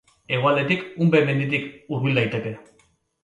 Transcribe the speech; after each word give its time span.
Hegoaldetik 0.35 0.85
Unbe 1.05 1.19
menditik 1.27 1.67
hurbil 1.93 2.17
daiteke. 2.21 2.57